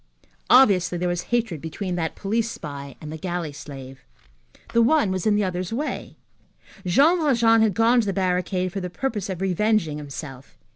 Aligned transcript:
Obviously, 0.49 0.97
there 0.97 1.07
was 1.07 1.25
hatred 1.29 1.61
between 1.61 1.93
that 1.93 2.15
police 2.15 2.49
spy 2.49 2.95
and 2.99 3.11
the 3.11 3.19
galley 3.19 3.53
slave. 3.53 4.03
The 4.73 4.81
one 4.81 5.11
was 5.11 5.27
in 5.27 5.35
the 5.35 5.43
other's 5.43 5.71
way. 5.71 6.17
Jean 6.87 7.19
Valjean 7.19 7.61
had 7.61 7.75
gone 7.75 8.01
to 8.01 8.07
the 8.07 8.11
barricade 8.11 8.69
for 8.73 8.81
the 8.81 8.89
purpose 8.89 9.29
of 9.29 9.41
revenging 9.41 9.99
himself. 9.99 10.57